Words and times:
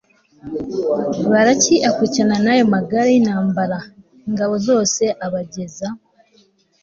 Baraki 1.31 1.75
akurikira 1.89 2.35
n 2.45 2.47
ayo 2.53 2.63
magare 2.73 3.09
y 3.13 3.17
intambara 3.21 3.77
o 3.83 3.87
n 4.23 4.25
ingabo 4.29 4.53
zose 4.67 5.03
abageza 5.25 5.87